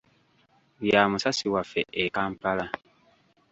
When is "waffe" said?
1.53-1.81